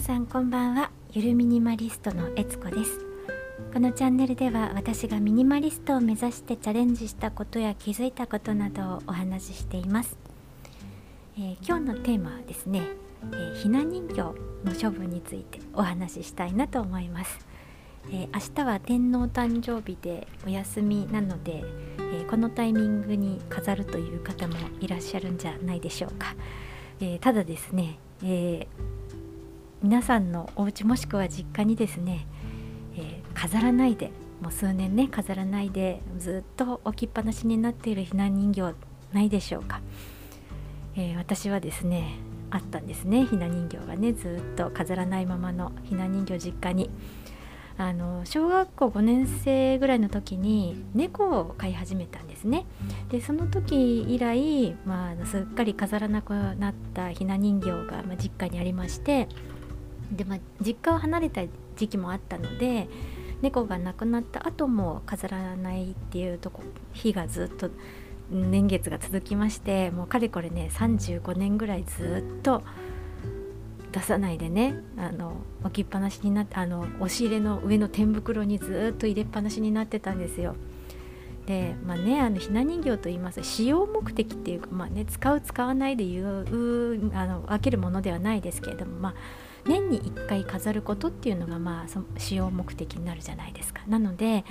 [0.00, 0.90] さんこんばんは。
[1.12, 3.04] ゆるミニマリストのえつこです。
[3.70, 10.16] このチャンネルでは私がミニマリストを目指してチャレンジしたことや気づいたことなどをお話ししています、
[11.36, 12.82] えー、今日のテーマはですね、
[13.30, 14.34] えー、ひな人形の
[14.80, 17.46] 処分についてお話ししたいなと思います、
[18.06, 21.62] えー、明日は天皇誕生日でお休みなので、
[21.98, 26.34] えこのタイミングに飾るという方もいらっしゃるんじゃないでしょうか、
[27.00, 28.66] えただですね、え
[29.82, 32.26] 皆さんのお家もしくは実家にですね、
[32.96, 34.10] えー、飾らないで
[34.42, 38.74] もう数年ね飾らないでずっと置きっぱなしになっているひな人形
[39.14, 39.80] ないでしょうか、
[40.96, 42.18] えー、私はですね
[42.50, 46.90] あったんですねひな人形がねずっと飾らないままのひな人形実家に。
[47.78, 52.66] あの小学校5年生ぐらいの時に猫を飼い始めたんですね。
[53.08, 59.28] でその時以来、まあ、すっかり飾らなくなったひな人形が、まあ、実家にありまして
[60.10, 61.42] で、まあ、実家を離れた
[61.76, 62.88] 時期もあったので
[63.42, 67.70] 猫が亡くなった後も飾らないっていうとこ日がずっと
[68.30, 72.62] 年月が続きましてもうかれこれね35年ぐらいずっと
[73.92, 80.54] 出さないでねあの置きっぱなしになってあの押し入れの上の天袋にずっと入れっぱなしになってたんですよ。
[81.46, 89.14] でまあねあのひな人形と言います使用目的っていうか、まあね、使う使わないで言うあの分けるものではないですけれどもまあ
[89.64, 93.82] 年に1回飾ることっていうのがまあそ使用目的になるじゃないですか。
[93.86, 94.44] なので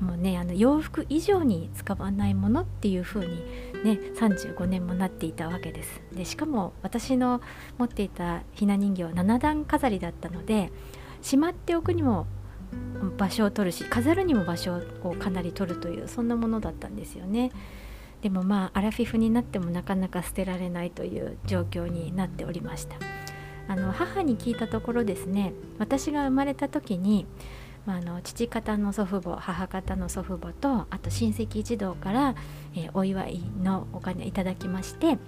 [0.00, 3.44] もうねあの洋服以上に使わないものっていう風に
[3.84, 6.02] ね35年もなっていたわけです。
[6.12, 7.40] でしかも私の
[7.78, 10.72] 持っていたひな人形は7段飾りだったので
[11.20, 12.26] しまっておくにも
[13.16, 17.50] 場所を取るし飾るにも場所をかなり取るというそんなものだったんですよね。
[18.22, 22.96] でもまあアラフィフになってもなかなか捨てられないという状況になっておりました。
[23.68, 27.26] あの母に聞いたところですね私が生まれた時に、
[27.86, 32.34] まあ、あの父方の祖父母母方の祖父母とあと親戚一同から、
[32.74, 35.18] えー、お祝いのお金いただきまして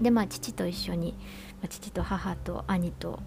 [0.00, 1.12] でまあ父と一緒に、
[1.60, 3.20] まあ、父と母と兄と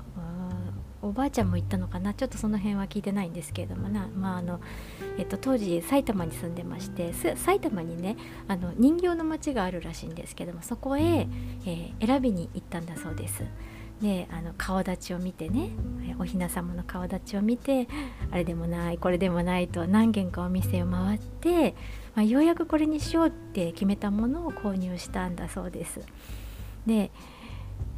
[1.02, 4.60] おばあちゃんも行ったのかなちょっとその辺は聞いてないんですけれどもな、まああの
[5.18, 8.18] えっと、当時埼玉に住んでまして埼玉にね
[8.48, 11.28] あの人形の町があるらしいんですけどもそこへ、
[11.66, 13.44] えー、選びに行ったんだそうです。
[14.02, 15.72] であの顔立ちを見てね
[16.20, 17.88] おひな様の顔立ちを見て
[18.32, 21.76] あれでもないこれでもないと何軒かお店を回って、
[22.16, 26.02] まあ、ようやくこれにしようって決めたものを購入したんだそうです。
[26.86, 27.12] で、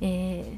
[0.01, 0.57] え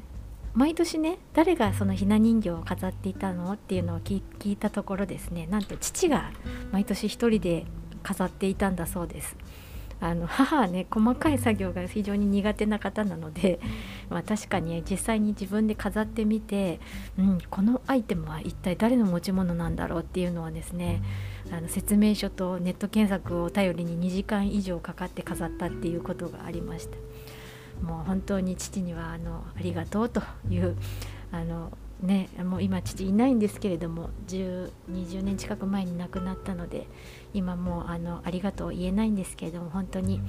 [0.54, 6.32] 毎年ね誰がそのひな人形を飾っていたのっていうのを聞いたところですねなんと父が
[6.72, 7.66] 毎年一人で
[8.02, 9.36] 飾っていたんだそうです。
[10.04, 13.58] あの母はね細かい作業が非常に苦手な方なので、
[14.10, 16.78] まあ、確かに実際に自分で飾ってみて、
[17.18, 21.02] うん、このアイテムは一体誰の持ち物なんだろうっていうのはですね
[21.50, 26.98] あの説明書とネット検索を頼りに2時間以上かかって飾ったっていうことがありました。
[27.82, 30.76] もう本当に父にはあのありがとうという
[31.32, 36.86] あのね、もう今父いないんですけれども10 20年近く前に亡くなったので
[37.32, 40.20] 今もうあのありがとう言えないんですけれども本当に、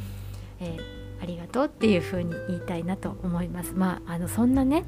[0.59, 3.73] えー、ありがとうっていうふうに言いたいなと思います。
[3.73, 4.85] まあ、あのそんなね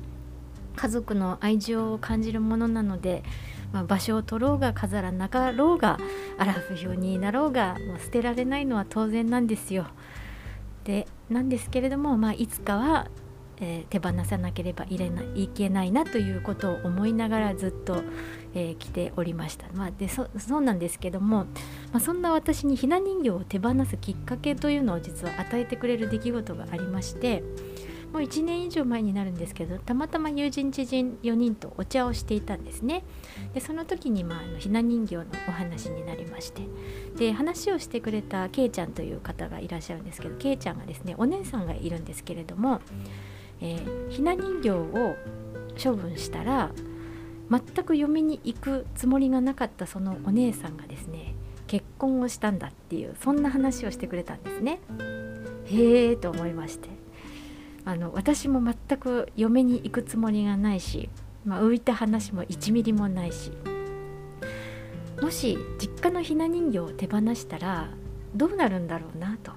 [0.77, 3.23] 家族の愛情を感じるものなので、
[3.73, 5.97] まあ、場所を取ろうが飾らなかろうが
[6.37, 9.87] アラフィフになろうがもう捨てられないのは当然なんですよ。
[10.83, 13.07] でなんですけれども、まあ、いつかは
[13.59, 18.03] えー、手放さなければいれないいけないなということを思いながらずっと、
[18.53, 19.67] えー、来ておりました。
[19.73, 21.45] まあ、でそうなんですけども、
[21.91, 27.43] まあ、そんな私にひな人形を手放すきっかけというのを実は与えてくれる出来事がありまして
[28.13, 33.03] もう1年以上前になるんですけどたまたま友人知人4人とお茶をしていたんですね。
[33.53, 36.61] でその時に、まあ、あのひな人形のお話になりまして
[37.17, 42.81] で話をしてくれたけいちゃんという方がいらっしゃるんですけどけいちゃんがですねお姉さんがいるんですけれども。
[43.61, 45.15] えー、ひな人形を
[45.81, 46.71] 処分したら
[47.49, 51.35] 全く嫁に行くつもりがなかったそのお姉さんがですね
[51.67, 54.79] 結婚をしたんだっていうそんな話をしてくれたんですね。
[55.65, 56.89] へえと思いまして。
[57.83, 61.09] あの私も全く嫁に行くつもりがないし、
[61.45, 63.51] まあ、浮いた話も1ミリもないし。
[65.21, 67.89] もし実家のひな人形を手放したら
[68.35, 69.51] どうなるんだろうなと。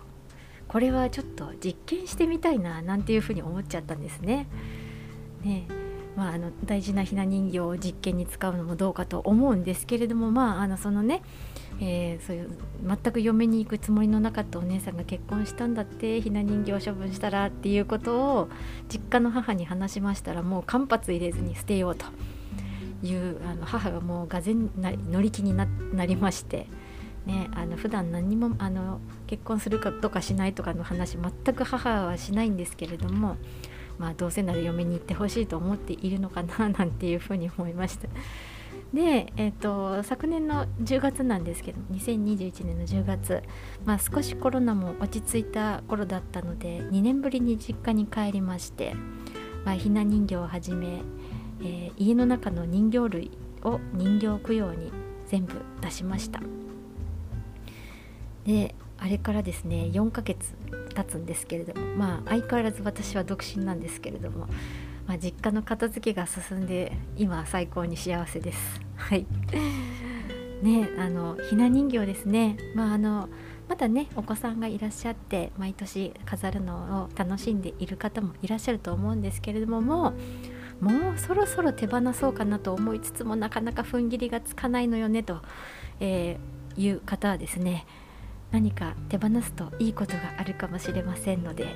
[0.71, 4.47] これはちょっと実験してみたいななんていうふうに思っちゃったんですね。
[5.43, 5.67] ね
[6.15, 11.23] まあ、あの大事なひな人形を実験に使うのもどうかと思うんですけれどもまああのそのね、
[11.81, 12.51] えー、そういう
[12.87, 18.49] 全く嫁に行くつもりのなかったお姉さんが結婚したんだってひな人形を処分したらっていうことを
[18.89, 22.07] 実家の母に話しましたらもう間髪入れずに捨てようと
[23.03, 24.71] いうあの母がもうがぜん
[25.11, 25.67] 乗り気にな
[26.07, 26.69] りまして。
[27.31, 33.37] ね、あの普段何もあの結婚するかとかしないとかの話全く母はしないんですけれども、
[33.99, 38.09] まあ、どうせなら嫁に行ってほしいと思っているのかななんていうふうに思いました。
[38.93, 43.43] で、えーと、昨年の10月なんですけど2021年の10月、
[43.85, 48.95] まあ、少しコロナも落ち着いた頃だったので2年ぶりに実家に帰りまして、
[49.65, 51.03] まあ、ひな人形をはじめ、
[51.61, 53.31] えー、家の中の人形類
[53.63, 54.91] を人形供養に
[55.27, 56.41] 全部出しました
[58.51, 60.55] であれからですね4ヶ月
[60.95, 64.49] 経つんですけれどもまあ相変わらず私は独身なんですけれども
[65.07, 68.81] まあ、実家の片付けが進んで今最高に幸せです。
[68.95, 69.27] はい
[70.63, 73.29] ねあのひな人形ですね、まあ、あの
[73.69, 80.13] まだねお子さんがいらっしゃって毎年飾るのを楽しんでいる方もいらっしゃると思うんですけれどもも
[80.81, 85.41] うもうそろそろ手放そうかなと思いつつもなかなか踏ん切りがつかないのよねと、
[85.99, 87.85] えー、いう方はですね
[88.51, 91.73] 何か手放すといいことがあるかもしれませんので、ね、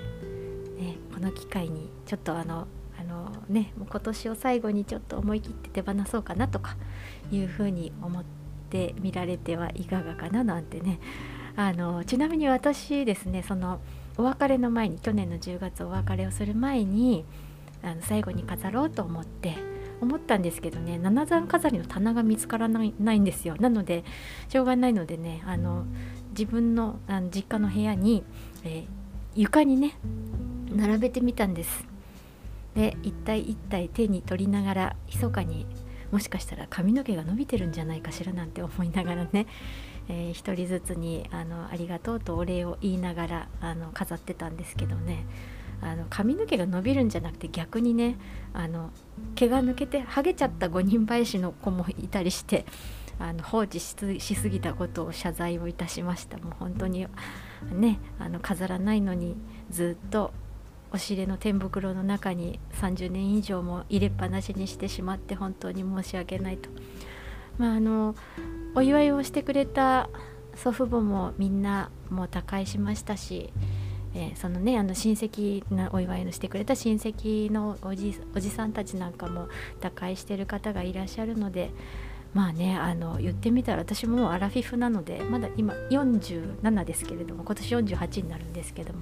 [1.15, 2.67] この機会にちょっとあの
[3.49, 6.77] ねもう今年を最後にちょっと思い切って手放そうかなとか
[7.31, 8.25] いうふうに思っ
[8.71, 10.99] てみられてはいかがかななんてね。
[11.57, 13.81] あのちなみに私ですねその
[14.17, 17.25] お別れの前に去年の10月お別れをする前に
[17.81, 19.55] あの最後に飾ろうと思って
[20.01, 23.55] 思ったんですけどね七段飾りの棚が見つからないないんですよ。
[23.61, 24.05] なので
[24.49, 25.87] しょうがないのでねあの
[26.37, 28.25] 自分のあの実家の部屋に、
[28.65, 28.87] えー、
[29.35, 29.97] 床にね
[30.71, 31.85] 並べてみたんです。
[32.75, 35.67] で一体一体手に取りながら密かに
[36.11, 39.47] もしかしたら髪の毛が伸びてるんじゃないかしらなんて思いながらね、
[40.09, 45.25] えー、一人ずつにあのありがとうとお礼を言いながらあの飾ってたんですけどね。
[45.81, 48.17] あの髪の毛が伸びるんじゃなくて逆にね
[48.55, 48.91] あの
[49.35, 52.65] 毛が抜けてハゲちゃった五人林の子もいたりして
[53.19, 57.07] あの放置しすぎたことを謝罪をいたしましたもう本当に
[57.73, 59.37] ねあの飾らないのに
[59.71, 60.33] ずっと
[60.91, 66.71] 押し入れの天袋の中に30年以上も入れっぱなしにしてしまって本当に申し訳ないと。
[67.59, 68.15] まあ、あの
[68.75, 70.09] お祝いをしてくれた
[70.55, 73.53] 祖父母もみんなもう他界しましたし、
[74.15, 79.49] えー、そのねあの親戚なお祝いをしてくれた親戚のおじおじさんたちなんかも
[79.81, 81.71] 他界してる方がいらっしゃるので
[82.35, 89.01] まあねあの言ってみたら私もアラフィフなのでまだ今47ですけれども今年48になるんですけども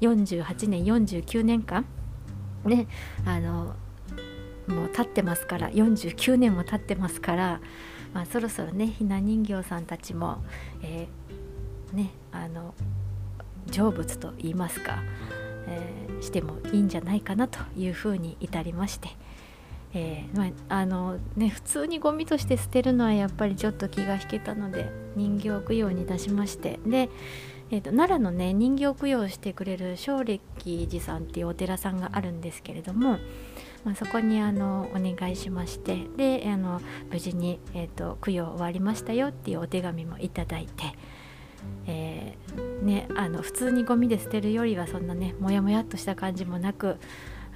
[0.00, 1.84] 48年49年間
[2.64, 2.86] ね
[3.26, 3.74] あの
[4.68, 7.60] もう経ってますから49年も経ってますから、
[8.14, 10.38] まあ、そろそろねひな人形さんたちも、
[10.82, 12.74] えー、ねあの
[13.70, 15.02] 成仏と言いますか、
[15.66, 19.08] えー、してもいいんじゃないかなというふうに至りまして。
[19.94, 27.08] えー、まあ、のね普通にゴミとして捨てるのはやっぱりちょっと気が引けたので人形供養に出しましてで
[27.70, 33.18] えーと、奈良のね人形供養してくれる正暦寺さんっていうお寺さんがあるんですけれども、
[33.84, 36.80] まあ、そこにあのお願いしましてであの
[37.10, 40.84] 無事に、えーと、供養終わりましたよっていうお手紙もいただいて、
[41.86, 46.96] えー、ね、あの普通にゴミで捨てるよりはそんなねモヤモヤっとした感じもなく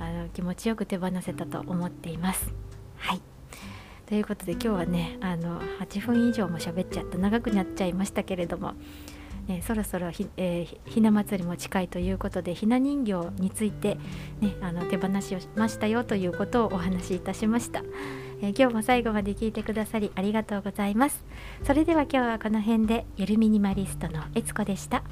[0.02, 2.52] あの気持ちよく手放せたと思っています。
[2.96, 3.20] はい
[4.06, 8.74] ということで今日はねあの8分以上も喋っちゃった長くなっちゃいましたけれども
[9.48, 13.96] え、そろそろひ、えー、ひな祭りも近いということでひな人形について、
[14.40, 17.82] ね、あの手放しをしましたよということをお話しいたしました、
[18.40, 21.24] えー、今日も最後まで聞いてくださりありがとうございます
[21.64, 25.02] それでは今日はこの辺でゆるミニマリストのえつこでした。